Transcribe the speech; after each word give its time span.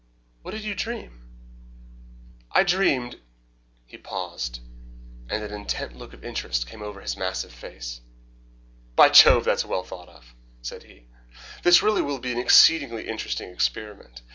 "What 0.41 0.49
did 0.49 0.63
you 0.63 0.73
dream?" 0.73 1.29
"I 2.51 2.63
dreamed" 2.63 3.19
He 3.91 3.97
paused, 3.99 4.59
and 5.29 5.43
an 5.43 5.53
intent 5.53 5.95
look 5.95 6.11
of 6.13 6.25
interest 6.25 6.65
came 6.65 6.81
over 6.81 7.01
his 7.01 7.15
massive 7.15 7.51
face. 7.53 8.01
"By 8.95 9.09
Jove, 9.09 9.43
that's 9.45 9.63
well 9.63 9.83
thought 9.83 10.09
of," 10.09 10.33
said 10.63 10.81
he. 10.81 11.05
"This 11.61 11.83
really 11.83 12.01
will 12.01 12.17
be 12.17 12.31
an 12.31 12.39
exceedingly 12.39 13.07
interesting 13.07 13.51
experiment. 13.51 14.23